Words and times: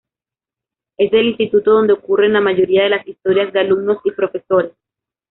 Es 0.97 1.13
el 1.13 1.27
instituto 1.27 1.69
donde 1.73 1.93
ocurren 1.93 2.33
la 2.33 2.41
mayoría 2.41 2.85
de 2.85 2.89
las 2.89 3.07
historias 3.07 3.53
de 3.53 3.59
alumnos 3.59 3.99
y 4.03 4.09
profesores. 4.09 4.73